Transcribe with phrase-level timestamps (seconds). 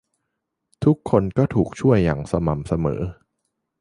[0.83, 3.01] ทุกคนก็ถูกช่วยอย่างสม่ำเสมอ